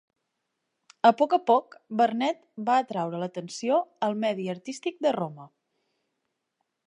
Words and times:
A 1.09 1.11
poc 1.19 1.35
a 1.35 1.39
poc, 1.49 1.75
Vernet 1.99 2.39
va 2.69 2.79
atreure 2.85 3.21
l'atenció 3.25 3.77
al 4.09 4.19
medi 4.25 4.49
artístic 4.57 5.01
de 5.07 5.15
Roma. 5.21 5.49